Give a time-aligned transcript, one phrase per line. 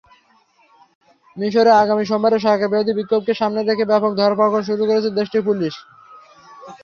[1.37, 5.73] মিসরে আগামী সোমবারের সরকারবিরোধী বিক্ষোভকে সামনে রেখে ব্যাপক ধরপাকড় শুরু করেছে দেশটির পুলিশ।